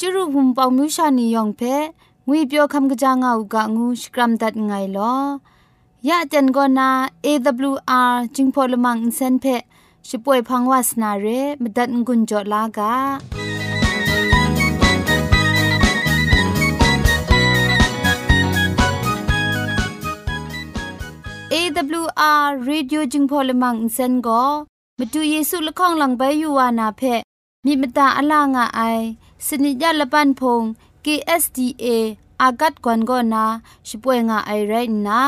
[0.00, 1.62] จุรุภุมปองมิวชานียองเพ
[2.26, 5.14] งวยเปียวคำกะจางอูกะงูสกรัมดัดไงลอ
[6.08, 6.90] ยะจันกอนา
[7.24, 9.44] AWR จิงพอลมังอินเซนเพ
[10.08, 11.26] ช่วยพังวาสนาเร
[11.62, 12.94] มดัดงุนจอลากา
[21.52, 24.42] AWR Radio จึงพอลมังอินเซนก็
[24.98, 27.02] มาดูเยซูละข้องหลังใบยูวานาเพ
[27.64, 28.80] มีมตาอลางอไอ
[29.46, 30.62] สนิยาละปันพง
[31.04, 31.86] KSDA
[32.42, 33.44] อากัดกวนก็นา
[33.88, 34.74] ช่วยงาไอไร
[35.06, 35.20] นะ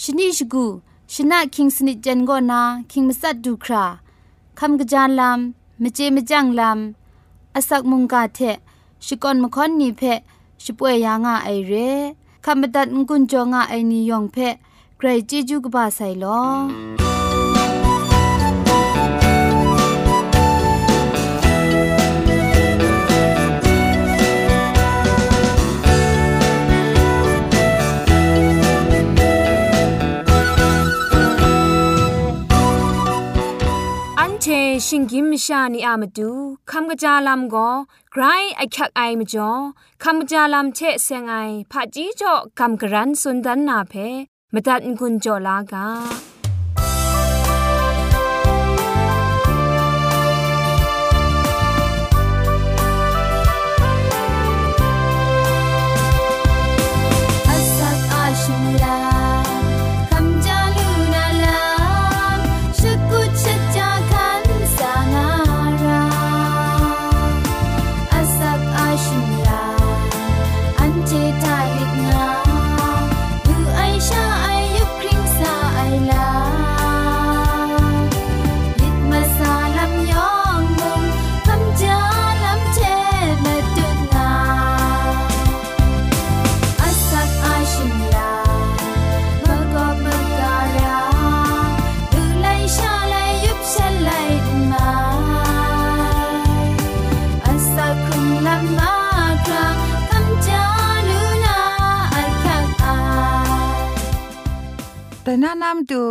[0.00, 0.64] ชนิชกู
[1.12, 2.60] ชนะคิงสนิจันก็นา
[2.90, 3.84] คิงมัสัดดูครา
[4.58, 8.38] คำกระจานลำมเจมจังลำอาศักมุงกาเท
[9.04, 10.02] ชิกอนมคอนนีเพ
[10.64, 11.72] ช่วยยางาไอเร
[12.44, 14.36] คำบัดงกุนจงาไอนิยองเพ
[14.96, 17.11] ใครจีจูกบาไซลอ
[34.46, 34.48] ช
[34.86, 36.30] ชิงกิมชานีอามาดู
[36.70, 37.70] คำกระจาลำก็
[38.12, 38.22] ไกร
[38.56, 39.50] ไอคักไอมาจ่อ
[40.02, 41.34] คำกระจาลำเชเซงไอ
[41.70, 43.94] ผาจีจ่อคำกระรันสุนดันนาเพ
[44.52, 45.86] มตัดกุญจ่อลากา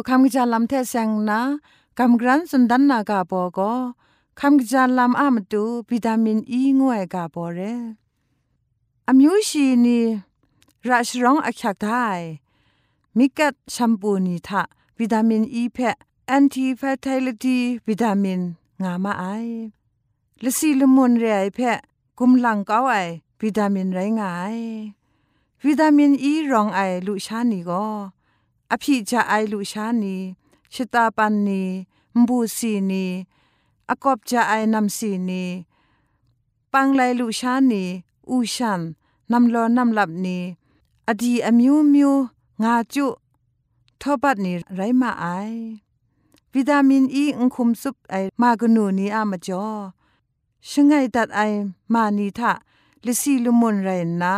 [0.07, 1.41] คำกิจาลำเทเซงนะ
[1.97, 3.73] คำกรันสุนดันนากาโปก็
[4.39, 7.59] คำกิจาลำอามตูวิตามินอีงวยกาโปเร
[9.07, 9.99] อามิวชีนี
[10.87, 11.87] ราชร้องอักขักไท
[12.19, 12.21] ย
[13.17, 14.63] มิกัดแชมพูนีทะ
[14.99, 15.77] วิตามินอีเพ
[16.27, 18.39] แอนตี้แฟตไลิตี้วิตามิน
[18.83, 19.25] งามาไอ
[20.43, 21.59] ละสีลมุนเรไอเพ
[22.17, 22.93] กุมหลังเก้าไอ
[23.41, 24.57] วิตามินไรงาย
[25.65, 27.85] วิตามินอีรองไอลุชานีก็
[28.71, 30.15] อภิจาไอลุชานี
[30.73, 31.61] ชิตาปันนี
[32.15, 33.05] มบูสีนี
[33.89, 35.43] อากอบจาไอนำสีนี
[36.71, 37.83] ปังไลลุชานี
[38.29, 38.81] อูชัน
[39.31, 40.37] นำลอนำหลับนี
[41.07, 42.11] อดีอมิวมิว
[42.63, 43.07] งาจุ
[44.01, 45.25] ทอบัดนีไรมาไอ
[46.53, 49.65] วิตามินอีอุคุมซุปไอมากนูนีอามาจอ
[50.69, 51.41] ชงไงตัดไอ
[51.93, 52.51] มานีทะ
[53.05, 53.89] ลิซีลุมุนไร
[54.21, 54.35] นะ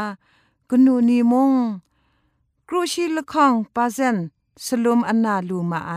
[0.69, 1.53] กนูนีมง
[2.67, 4.17] ครูชีละข้องปาเซน
[4.65, 5.93] สลุมอันนาลูมาไอ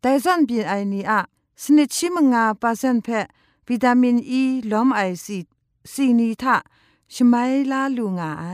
[0.00, 1.20] แต่ซันปีไอนี้อะ
[1.62, 3.08] สนิชิมงาปาเซนเพ
[3.68, 5.38] วิตามินอีล้อมไอซี
[5.92, 6.56] ซีนีทะ
[7.14, 8.46] ชมัยลาลูงาไอ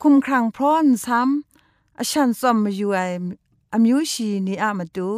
[0.00, 3.00] คุมครังพร้อนซ้ำอฉันซอมมาอยู่ไอ
[3.72, 5.10] อมิวชีนีอะมาดู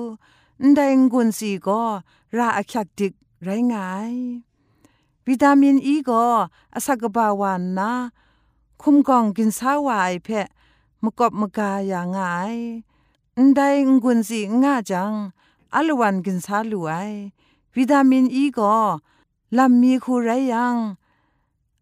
[0.74, 1.82] ไดงกุนสีก็
[2.36, 3.12] ราอคักดิก
[3.44, 4.14] ไรงาย
[5.26, 6.24] วิตามินอีก็
[6.74, 7.92] อสักบาวันนะ
[8.82, 10.48] คุมกองกินสาวายเพะ
[11.04, 12.56] มกบมกาอย่างง่าย
[13.56, 13.68] ได้
[14.02, 15.12] งุนสีง่าจัง
[15.74, 16.92] อัลวันกินสาลูไอ
[17.76, 18.76] วิตามินอีก็
[19.56, 20.76] ลำมีคูไรยัง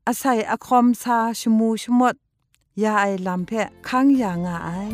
[0.07, 2.17] อาศัยอคอมซาชมูชมด
[2.83, 4.59] ยาไอลำเพะค้างอย่างง่า
[4.91, 4.93] ย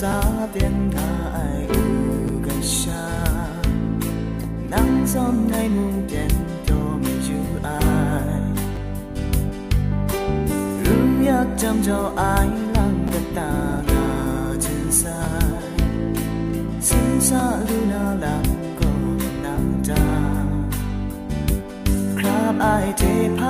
[0.00, 0.16] ซา
[0.50, 1.10] เตียนกา
[1.56, 1.67] ย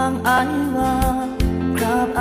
[0.09, 0.49] พัง
[2.17, 2.21] ไอ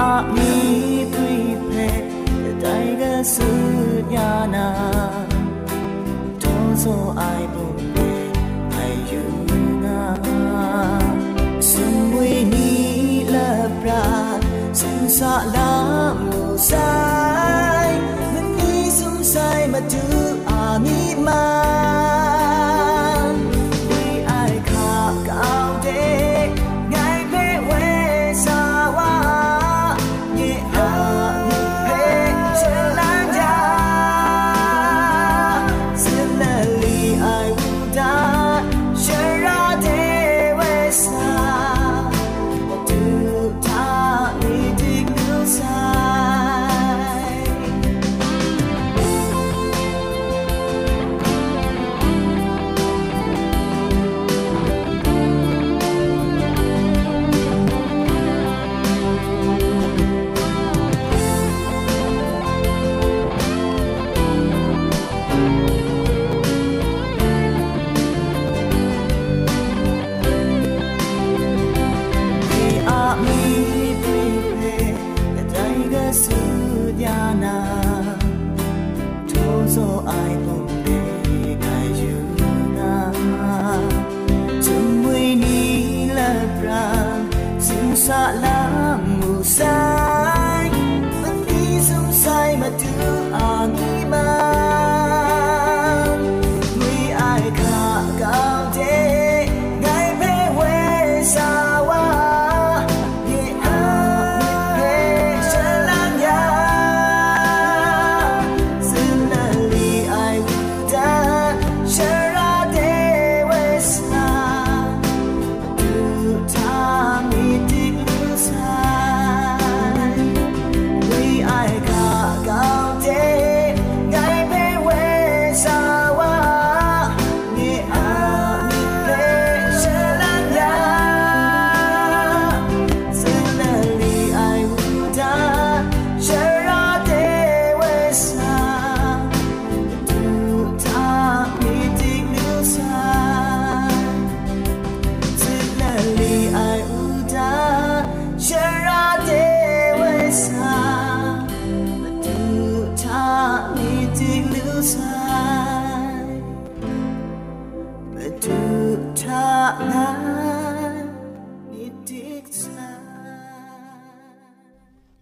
[0.00, 1.18] 阿弥推
[1.68, 1.70] 佩
[2.62, 2.64] 带
[2.98, 3.42] 个苏
[4.12, 4.56] 亚那，
[6.40, 8.00] 多做爱不灭，
[8.70, 8.74] 爱
[9.12, 9.14] 有
[9.82, 9.84] 那，
[11.60, 14.40] 身为你了吧，
[14.72, 15.69] 身上那。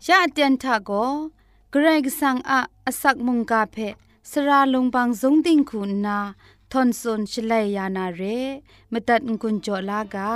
[0.08, 0.90] ยะเตียนทาโก
[1.70, 3.76] เกรกสังอะอสักมุงกาเพ
[4.30, 6.18] สระลงบางสงติงคุณนา
[6.72, 8.22] ทอนซนชลัยยานาเร
[8.92, 10.32] มตัดกุญจลากา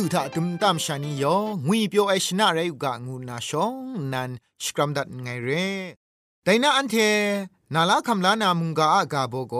[0.02, 1.36] ูถ้าตุมตามชานียอ
[1.66, 3.74] งุยเปียวไอชนะไรอุกะงูนาชอง
[4.12, 4.30] นัน
[4.64, 5.50] สกรัมดัดไงเร
[6.44, 6.96] แต่น่าอันเท
[7.74, 9.54] นาลาคำลานามุงกาอากาโบโก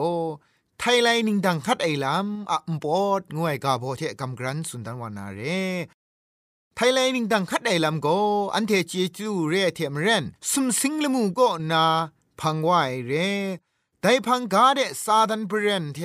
[0.78, 5.40] ไทยไลนิงดังคัดไอลำอะมปอดงวยกาโบเทกำกรันสุนดันวานาเร
[6.74, 8.08] ไทยไลนิงดังคัดไอลำโก
[8.54, 11.40] อันเทจีจูเรเทมเรนสุมสิงลมูโก
[11.70, 11.84] นา
[12.40, 13.12] พังวายเร
[14.00, 15.98] แต่พังกาเดซาดันเบรนเท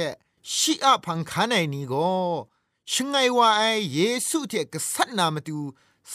[0.55, 1.95] ชิอะพังคานไอนีโก
[2.91, 3.63] ชงไงว่าไอ
[3.93, 3.99] เย
[4.29, 5.59] ซูเทกษัตนามาตู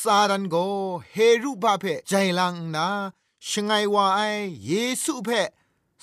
[0.00, 0.56] ซาดันโก
[1.10, 2.88] เฮรุบาเพใจลังนา
[3.48, 4.20] ชงไงว่าไอ
[4.66, 4.72] เย
[5.02, 5.28] ซูเพ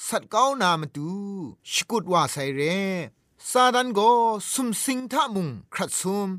[0.06, 1.10] สัตก้าวนามาตู
[1.72, 2.62] ชกุดว่าไซเร
[3.50, 4.00] ซาดันโก
[4.52, 6.30] สุมสิงทามุงครัดซุม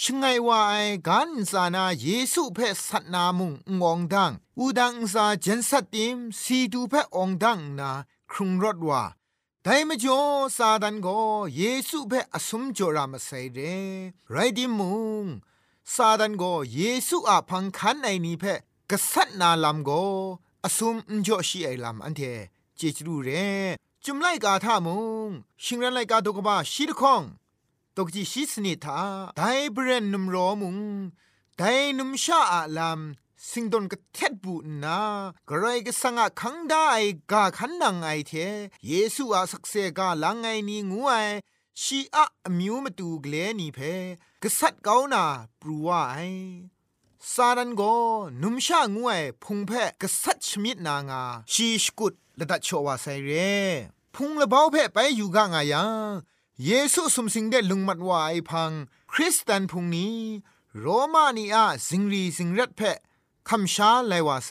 [0.00, 0.74] ชงไงว่าไอ
[1.08, 7.90] กันซานาเยซูเพสัตนามุงงองดังอูดังซาเจนสัตติมสีดูเพองดังนา
[8.30, 9.02] ครุงรถว่า
[9.66, 10.20] ต่ไม่จอ
[10.56, 11.20] ซาดันก็
[11.56, 13.58] เยซูเพ่อสมจอรามาใส่เร
[14.30, 15.26] ไรดิมุง
[15.94, 18.54] ซาดันก็เยซูอาพังคันไอนี้เพ่
[18.90, 20.02] กษัตริย์นาลำก็
[20.64, 22.20] อสมจอชีไอลำอันเท
[22.76, 23.30] เจจรูเร
[24.04, 24.96] จุมไลกาท่ามุ
[25.28, 25.30] ง
[25.62, 27.22] ชิงรันไลกาตกบ้าชีดคอง
[27.96, 29.00] ตกจีชีสนิทา
[29.36, 29.40] ได
[29.72, 30.76] เบรนนุมรอมุง
[31.58, 31.62] ได
[31.98, 35.00] นุมชาอาลำ สิงดนก็เท็ดบูนา
[35.48, 36.88] กระไรก็สังะคังได้
[37.32, 38.32] กาขันนังไอเท
[38.88, 41.12] เยซูอาสักเซกาลังไงนีงูไอ
[41.80, 42.24] ชีอะ
[42.58, 43.78] มิวมาตูเกลนีเพ
[44.42, 45.24] กษัตริย์เกานา
[45.60, 46.16] ปรูว่าไอ
[47.32, 47.82] ซาดันโก
[48.42, 49.08] นุมชางว
[49.42, 49.70] พุงเพ
[50.02, 51.22] กษัตริย์ชมิดนางา
[51.52, 53.30] ชีสกุดละดัชวาไซเร
[54.14, 56.12] พุงละเบาเพไปอยู่กางายัง
[56.64, 58.70] เยซูสมสิงเดลุงมัดวาไอพัง
[59.12, 60.16] คริสเตนพุงนี้
[60.78, 62.82] โรมานีอาสิงรีสิงรัดเพ
[63.48, 64.50] คำชาไลว่าไซ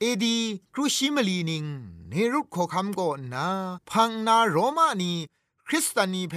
[0.00, 0.38] เอดี
[0.72, 1.64] ครูชิมลีนิง
[2.08, 3.48] เนรุขอคำก่อนนา
[3.90, 5.12] พังนาโรมานี
[5.66, 6.34] คริสตานีเพ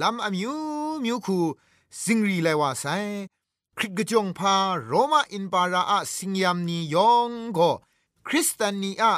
[0.00, 0.52] ลำอมิว
[1.04, 1.38] มิวคู
[2.02, 2.84] สิงรีไลว่าไซ
[3.76, 4.56] คริกจงพา
[4.86, 7.70] โรมาอินปาราอะสิงยามนียองก็
[8.26, 9.14] คริสตานีอะ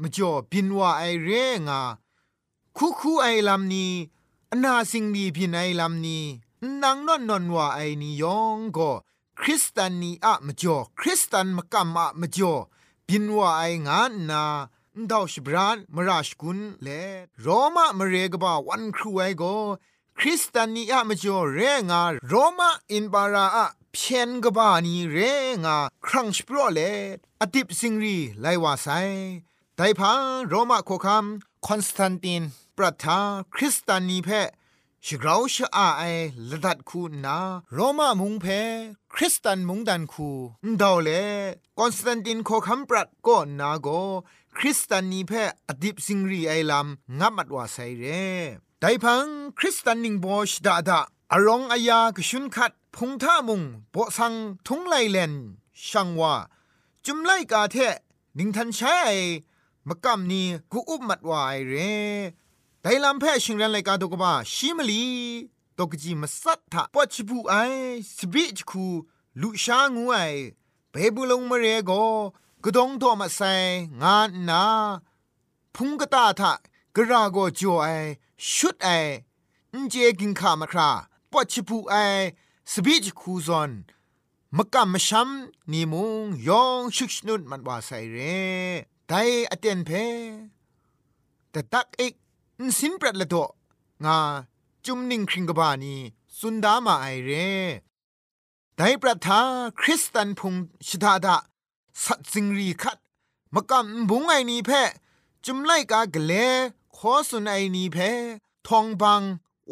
[0.00, 1.28] มจ่อบินว่าไอเร
[1.68, 1.80] งา
[2.76, 3.92] คูคูไอลำนี้
[4.50, 6.24] อนาสิงดีพินไอลำนี้
[6.82, 8.90] นางนอนนอนว่าไอนียองก็
[9.40, 12.54] คริสตานีอะมจ่อคริสตันมกัมอะมจ่อ
[13.08, 14.44] บินว่าไองานนา
[15.10, 16.88] ดาวชบรานมราชกุนเล
[17.40, 19.42] โรมามเรกบาวันครูไอโก
[20.18, 21.58] คริสตานีอะมจ่อเร
[21.90, 25.16] งาโรมาอินบาราอะเพียนกบานีเร
[25.64, 25.76] งา
[26.06, 26.80] ครั้งสปรเล
[27.40, 28.88] อดิบสิงรีไลวาไซ
[29.76, 31.24] ไดพังโรมาโคคัม
[31.66, 32.42] คอนสแตนติน
[32.76, 33.20] ปรัทา
[33.54, 34.30] คริสตานีเพ
[35.04, 36.02] ชกราวชอาไอ
[36.50, 37.38] ละดัดคูนา
[37.72, 38.46] โรมามุงเพ
[39.18, 40.30] คริสตันมุงดันคู
[40.82, 41.10] ดาวเล
[41.78, 43.88] คอนสแตนตินโคคัมปรัดก็นาโก
[44.56, 45.32] คริสตานีเพ
[45.68, 46.86] อดิบสิงรีไอลัม
[47.18, 48.04] งับมัดว่าไซเร
[48.80, 49.26] ไดพัง
[49.58, 51.00] คริสตันนิงโบชดาดา
[51.32, 54.34] อารองอายากชุนคัดพงท่ามุงโบสัง
[54.66, 55.32] ทุงไลเลน
[55.88, 56.34] ช่างว่า
[57.04, 57.76] จุมไลกาเท
[58.38, 58.98] นิงทันใช้
[59.88, 61.74] มะกำนี้กูอุบมัดวายเร
[62.82, 65.04] ไดลำแพ่ชิงรันไลกาตกบ้าชิมลี
[65.78, 67.54] ตกจีมาสัตถะปอชิบูไอ
[68.16, 68.84] สบิจคู
[69.40, 70.16] ลุชางูไอ
[70.90, 71.90] เบบุลงมาเรโก
[72.64, 73.40] กดงโทมาไซ
[74.02, 74.64] งานนา
[75.74, 76.52] พุงกตาทะ
[76.96, 77.88] กราโกจ่อไอ
[78.54, 78.88] ชุดไอ
[79.72, 80.90] อินเจกินขามาครา
[81.30, 81.94] ปอชิบูไอ
[82.72, 83.70] สบิจคูซอน
[84.56, 85.28] มกำมชัม
[85.72, 88.18] นีมุงยองชุกชนุนมันว่าไซเร
[89.08, 89.12] ได
[89.50, 89.90] อเตนเพ
[91.50, 92.12] แต่ตักเอก
[92.78, 93.34] สินปรัดละโต
[94.04, 94.18] งา
[94.86, 95.96] จุมนิงคริงกบานี
[96.38, 97.50] สุนดามาไอเร่
[98.76, 99.40] ไดปรัทา
[99.80, 100.54] คริสตันพุง
[100.86, 101.36] ชิดาดา
[102.04, 102.98] สัตสิงรีคัด
[103.54, 104.70] มากำบุงไอนีเพ
[105.44, 106.32] จุมไลกากเล
[106.96, 107.98] ขอสุนไอนีเพ
[108.68, 109.22] ทองบัง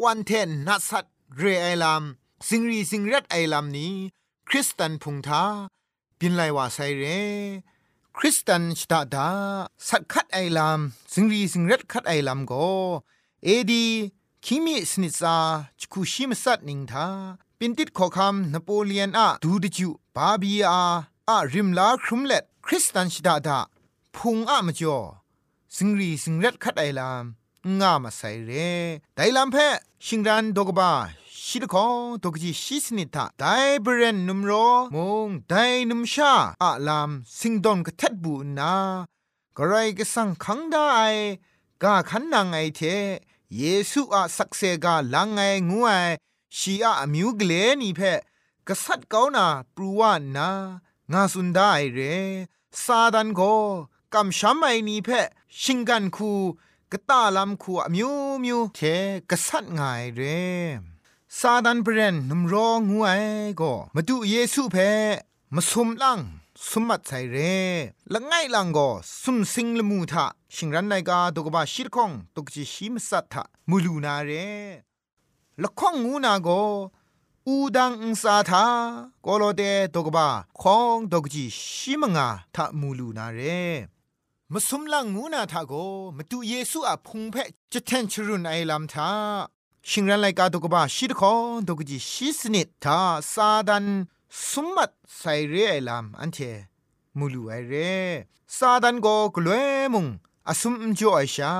[0.03, 1.05] วันเทนนัสัต
[1.37, 2.03] เรไอลาม
[2.47, 3.93] สิงรีสิงรัดไอลามนี้
[4.47, 5.43] คริสตันพุงทา
[6.19, 7.03] บินไลว่าไซเร
[8.17, 9.29] คริสตันชตาดา
[9.87, 10.79] สักคัดไอลาม
[11.13, 12.53] สิงรีสิงรัดคัดไอลามโก
[13.43, 13.85] เอดี
[14.47, 15.37] คิมิสนิซา
[15.79, 17.07] จคูชิมสัตนิงทา
[17.59, 20.81] ปินติดขอคำนโปเลียนอะดูดิจูบาบีอา
[21.29, 23.59] อะริมลาครุมเล็ดคริสตันชตาดา
[24.15, 24.99] พุงอะมจ่อ
[25.75, 27.23] สิงรีสิงรัดคัดไอลาม
[27.79, 28.51] งามาใส่เร
[29.15, 29.57] ไดลามเพ
[30.05, 30.91] ชิงรันดกบา
[31.45, 33.43] ชิดของตกจีชิสนิทาได
[33.81, 34.51] เบรนนุมโร
[34.95, 35.53] มงได
[35.89, 36.33] นุมชา
[36.63, 37.09] อะลาม
[37.39, 38.75] สิงดอนกะทัดบูนา
[39.57, 40.85] กระไรก็สังขังได้
[41.83, 42.81] กาขันนางไอเท
[43.57, 45.91] เยซูอะสักเซกาลังไงงูไอ
[46.57, 48.01] ชีอะมิวกเลนีเพ
[48.67, 50.49] กษัตริย์เกานาปรูวานนา
[51.11, 51.99] งาสุนได้เร
[52.83, 53.41] ซาดันโก
[54.13, 55.09] กำช้ำไอนีเพ
[55.61, 56.31] ชิงกันคู
[56.91, 58.11] กตาลำคูอมิว
[58.43, 58.79] มิวเท
[59.29, 59.81] กษัตริย์ไง
[60.15, 60.21] เร
[61.39, 63.23] ซาดันเบรนนุมรองงวย
[63.59, 64.77] ก็มาดูเยซูเพ
[65.53, 66.19] มาสมลัง
[66.69, 67.55] สมมัดใส่เร่
[68.13, 68.89] ละไงลังก็
[69.21, 74.49] สุมสิงละมูทะชิงรันไนกาตกบาชิรคองตกจิชิมสัตทะมูลูนาเร่
[75.61, 76.61] ละข้องงูนาก็
[77.47, 78.65] อูดังอุสาทา
[79.23, 79.61] โกโลเด
[79.93, 80.27] ตกบา
[80.61, 81.43] คองตกจิ
[81.75, 83.63] ชิมงาทะมูลูนาเร่
[84.51, 85.73] มสมลังงูนาทาโก
[86.17, 87.35] มาดูเยซูอะพุงเพ
[87.71, 89.11] จะแทนชรุนไอลำทา
[89.89, 91.33] ชิงรันไลกาตกบาชิดคอ
[91.67, 92.99] ตกจิชิสนิดทา
[93.31, 93.87] ซาดัน
[94.51, 96.37] สมมัดไซเรไอลามอันเท
[97.17, 97.73] มูลูไอเร
[98.57, 100.05] ซาดันโกกลวยมุง
[100.49, 101.55] อสุมจ่อไอชา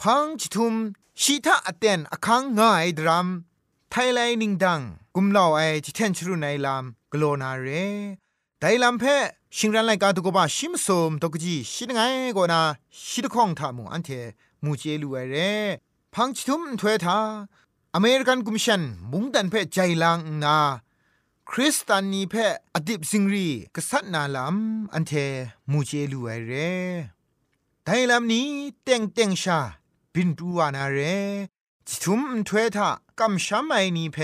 [0.00, 0.74] พังจิทุม
[1.20, 3.26] ชีทาอเตนอคังง่ายดรัม
[3.90, 4.80] ไทไลนิงดัง
[5.14, 7.68] กุมลาวไอจิเทนชรุไนลามกโลนาเร
[8.60, 9.04] ไดลามเพ
[9.56, 12.00] ชิงรันไลกาตุกบาชิมสมตกจีชิดไง
[12.34, 12.60] โกนา
[13.06, 14.10] ชิดคองทามุอันเท
[14.62, 15.36] มูเจลูไอเร
[16.14, 17.18] พังจิทุมถวยทา
[17.94, 20.58] อเมริกันกุมชันมุงดันเพใจลังนา
[21.50, 22.34] คริสตานีเพ
[22.74, 25.12] อดิบซิงรีกษัตนาลำอันเท
[25.70, 26.52] มูเจลูไอเร
[27.84, 28.48] ไดลำนี้
[28.82, 29.58] เต็งเต็งชา
[30.12, 30.98] บินตูวานาเร
[31.86, 32.88] จิทุมถวยทา
[33.18, 34.18] กำช้ำไอนีเพ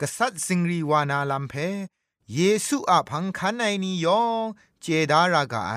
[0.00, 1.54] กษัตซิงรีวานาลำเพ
[2.34, 4.42] เยซูอาพังคันไอนียอง
[4.80, 5.74] เจดารากาไอ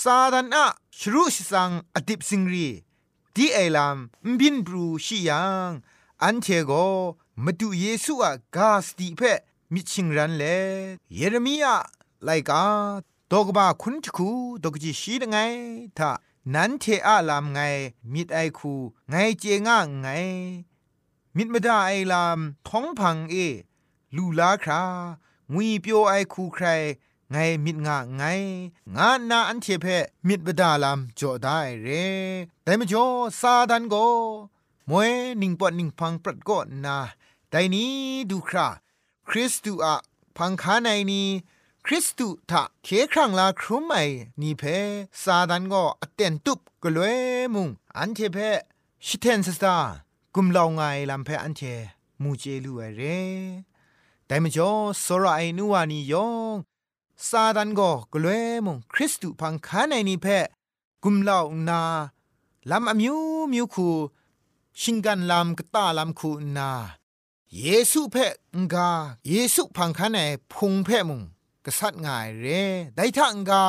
[0.00, 0.66] ซาดันอะ
[0.98, 2.68] ชรุชสังอดิบซิงรี
[3.34, 5.70] ดีไอลำบินบรูชิยัง
[6.22, 6.72] อันเทโก
[7.44, 9.22] มาดูเยซูอะกาสติเพ
[9.72, 10.44] มิชิงรันเล
[11.14, 11.76] เยเรมียา
[12.24, 12.64] ไลกา
[13.32, 14.28] ตกบาคุณจคู
[14.62, 15.36] ตกจิชีดไง
[15.98, 16.10] ถ้า
[16.54, 17.60] นั้นเทอาลามไง
[18.12, 18.72] มิดไอคู
[19.10, 20.08] ไงเจง่าไง
[21.36, 22.38] มิดมดาไอลาม
[22.68, 23.34] ท้องพังเอ
[24.16, 24.82] ลูลาครา
[25.52, 26.66] งุยเปียวไอคูใคร
[27.30, 28.22] ไงมิดงะไง
[28.96, 29.86] งานาอันเทเพ
[30.26, 31.88] มิดบดาลามจอได้เร
[32.62, 33.04] แต่มจ่อ
[33.40, 33.94] ซาดันโก
[34.88, 35.10] มวย
[35.40, 36.96] นิงปอนิงพังปรัดก็นา
[37.50, 37.92] แต่นี้
[38.30, 38.68] ดูครา
[39.28, 39.94] คริสตูอะ
[40.36, 41.28] พังคาในนี้
[41.86, 43.96] คริสตูทะเคครั้งลาครุมไอ
[44.40, 44.62] นี่เพ
[45.22, 47.18] ซาดันก็อเตนตุบกลวย
[47.54, 48.38] มุงอันเทเพ
[49.06, 49.76] ชิเทนสตา
[50.34, 51.62] กุมลาวไงลำเพอันเท
[52.22, 53.02] มูเจลูเร
[54.26, 54.70] แต่มจ่อ
[55.04, 56.56] สระไอนัวนี่ยอง
[57.28, 60.26] ซาดันก็กลวยมุงคริสตูพังคาในนี่เพ
[61.04, 61.82] กุมลาวนา
[62.70, 63.16] ลำอมิว
[63.52, 63.88] มิวคู
[64.80, 66.70] ชิงกันลำกตาลำคูนา
[67.60, 68.26] เยซูเพ่
[68.62, 68.88] งกา
[69.30, 70.18] เยซูพังคันใน
[70.52, 71.22] พุงเพ่มุง
[71.66, 72.62] กษัตริย์ง่ายเร่
[72.96, 73.62] ได้ทังกา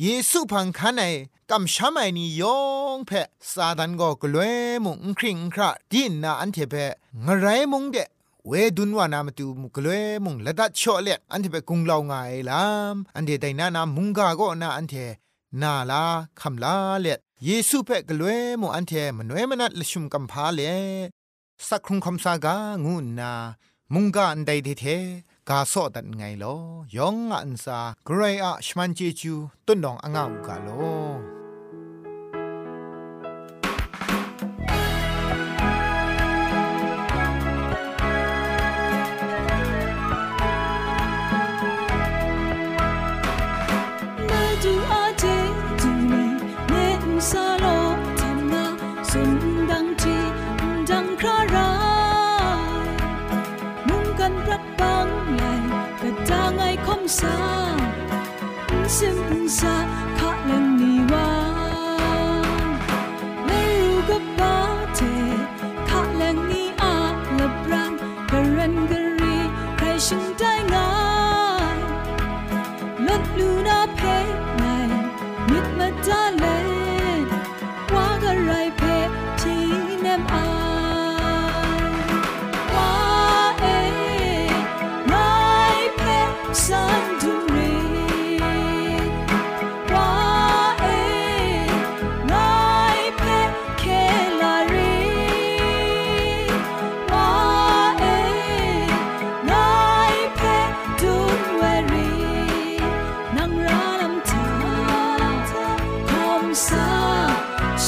[0.00, 1.02] เยซูพังคันใน
[1.50, 2.58] กำช้ำไอนี่ยอ
[2.96, 4.50] งเพ่ซาดันก็กลัว
[4.84, 6.86] มุงคริงคราดินนาอันเทเพ่
[7.26, 7.96] งไรมุงเด
[8.48, 9.88] เวดุนวานามตูมุกเล
[10.24, 12.64] มุงละดัดชอเลอันเทเปกุงเลาวงายลา
[12.94, 14.94] มอันเทไดนานามุงกาก็นาอันเท
[15.62, 16.02] นาลา
[16.40, 17.06] คำลาเล
[17.44, 20.62] เยซูเพ่กลัวมุอันเทมนเวมนัดลชุมกัมพาเล
[21.68, 23.32] สักครุงคำสากางูนา
[23.94, 24.84] มุงกาอันใดเท
[25.48, 26.56] กาสอดันไงลอ
[26.96, 29.34] ยองอันซาเกรอะชมันเจจู
[29.66, 30.68] ต้นดองอ่างอุกาโล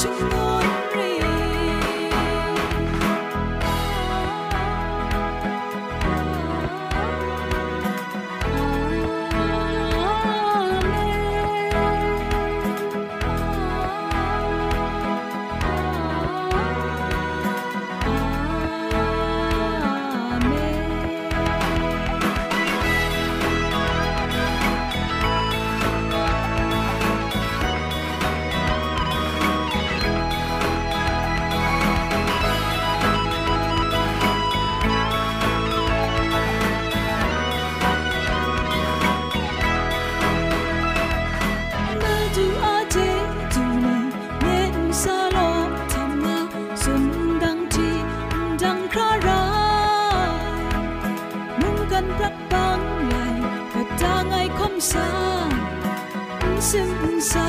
[0.01, 0.48] should.
[54.79, 54.97] 想
[56.39, 57.43] 不声不响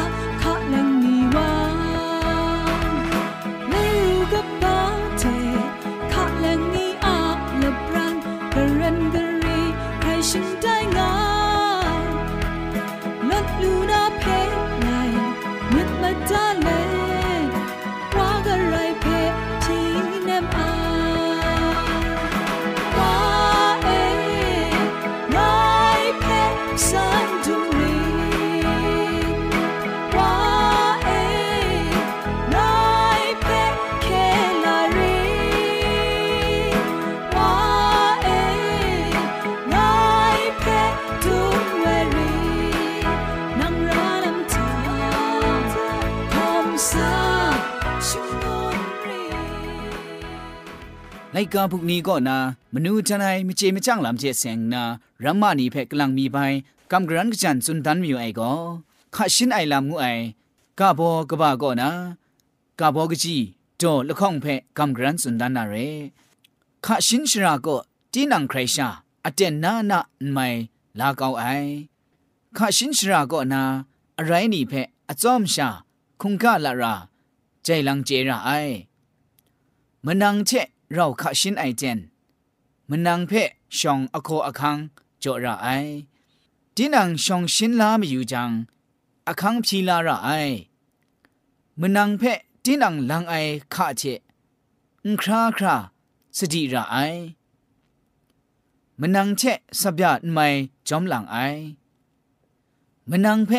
[51.32, 52.36] ไลกาพุกนี้ก็นา
[52.72, 54.82] มนูจันไอมเจมจังลำเจเซงนา
[55.24, 56.36] รัมมานีเพกลังมีไป
[56.90, 58.52] กำกรันกจันสุนทันมีไอก็
[59.14, 60.06] ข้าชินไอลำงูไอ
[60.78, 61.88] กาบอกบ้าก็นา
[62.78, 63.36] กาบอกจี
[63.78, 65.74] โจละข้องเพกกำกรันสุนทันนาเร
[66.84, 67.76] ข้าชินชราก็
[68.12, 68.88] ตีนังใครชา
[69.24, 69.98] อเจนนานา
[70.32, 70.46] ไม่
[70.98, 71.44] ลาเกาไอ
[72.56, 73.62] ข้าชินชราก็นา
[74.18, 75.68] อะไรนี่เพกอจอมชา
[76.20, 76.94] คงกาละรา
[77.62, 78.50] ใจลังเจระไอ
[80.06, 80.52] มนังเช
[80.94, 81.98] เราขะชินไอเจน
[82.88, 83.32] มันนังเพ
[83.78, 84.76] ชองอโคอคัง
[85.22, 85.68] จอระไอ
[86.76, 88.50] ดินังชองชินลามอยู่จัง
[89.28, 90.30] อคังพีลาระไอ
[91.80, 92.22] มันนังเพ
[92.64, 93.34] ดินังลังไอ
[93.74, 94.02] ขะเช
[95.04, 95.76] อุคราครา
[96.36, 96.96] สติระไอ
[99.00, 99.42] มันนังเช
[99.80, 100.46] สับยาดไม่
[100.88, 101.36] จอมหลังไอ
[103.10, 103.50] มันนังเพ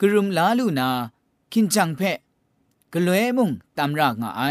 [0.00, 0.88] กรุมลาลูนา
[1.52, 2.00] คินจังเพ
[2.92, 4.42] กลวยมุงตามรากงาไอ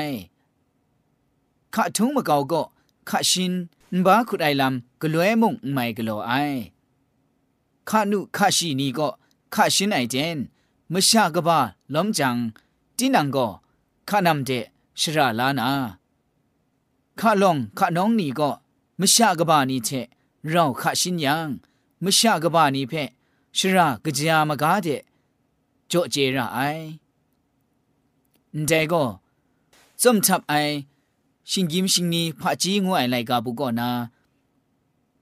[1.76, 2.62] ข้าทุงมะเกาก็
[3.10, 3.54] ข้าชิน
[4.06, 6.32] บ้าขุดไอลำกลวยมุงไม่กลัวไอ
[7.90, 9.08] ข้านุข้าชีนี่ก็
[9.54, 10.38] ข้าชินไอเจน
[10.92, 11.60] มชากบ้า
[11.94, 12.36] ล้มจัง
[12.98, 13.48] จีนังก็
[14.10, 14.50] ข้านำเด
[15.00, 15.70] ชราลานา
[17.20, 18.50] ข้าลงข้าน้องนี่ก็
[19.00, 19.90] มชากบ้านี่เช
[20.50, 21.48] เราข้าชินยัง
[22.04, 22.94] มชากบ้านี่เพ
[23.58, 24.88] ชรากะจามกาเด
[25.92, 26.60] จ่อเจระไอ
[28.68, 29.04] แต่ก็
[30.02, 30.54] จอมทับไอ
[31.51, 33.91] ชิงกิมชิงนี้พระจีงวยไลกาบุกอนา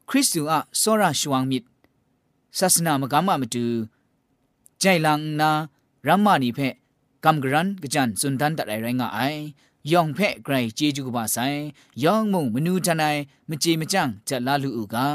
[0.08, 1.64] คริสตูอะสระชวงมิด
[2.58, 3.66] ศาสนามกามมาดู
[4.80, 5.50] ใจลังนา
[6.06, 6.60] รัมมานีเพ
[7.24, 9.18] กำกรันกจันสุนทันตัดไอไรงาไอ
[9.90, 11.38] ยองเพไกรเจจูกบาไซ
[12.02, 13.04] ยองมุงมนูจันไอ
[13.48, 15.06] มเจมจังจะลาลูอูกา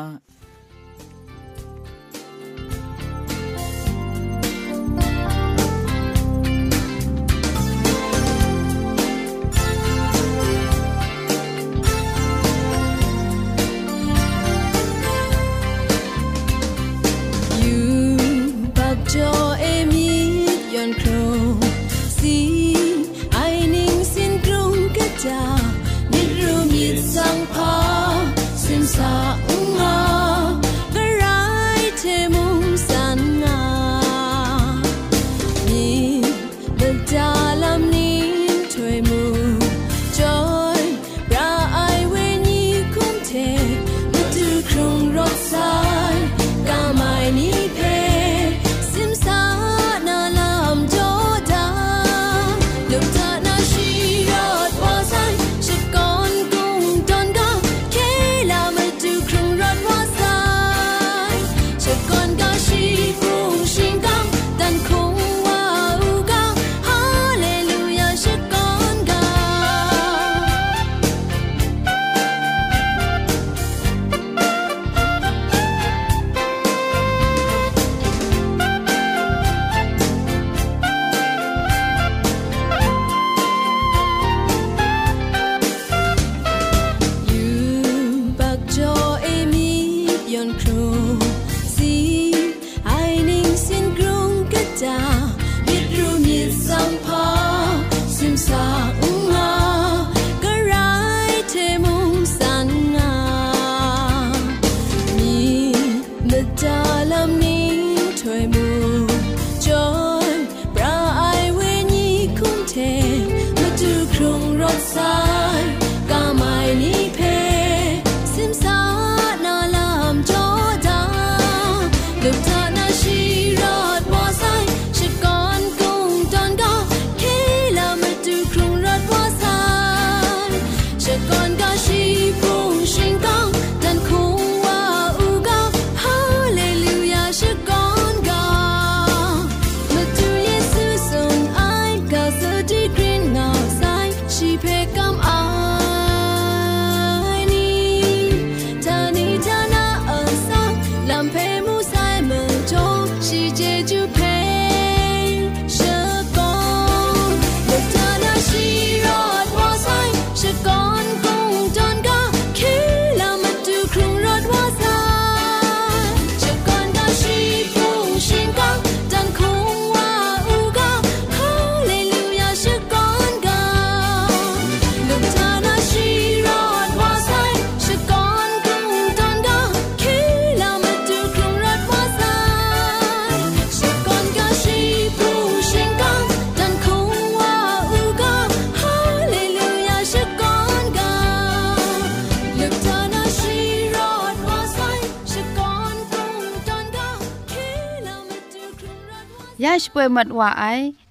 [199.99, 200.65] กวยมัดว่าไอ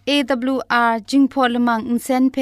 [0.09, 2.37] AWR จึงพอลมังอินเซนเพ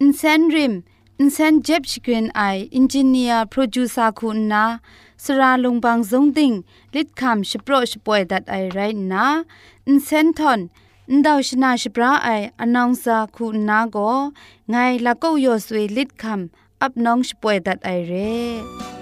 [0.00, 0.72] อินเซนริม
[1.18, 2.42] อินเซนเจ็บชกรีนไอ
[2.76, 4.64] อินจิเนียร์โปรดิวซาคุณนา
[5.24, 6.52] สราลงบางสงติง
[6.94, 8.78] ลิดคำชโปรชป่วยดัดไอไร
[9.12, 9.24] นา
[9.88, 10.60] อินเซนทอน
[11.10, 12.28] อินดาวชนาชปราไอ
[12.60, 13.96] อนองซาคุณนาโก
[14.70, 14.76] ไง
[15.06, 19.01] ละก็ยอสวยลิดคำอับน้องชป่วยดัดไอเร่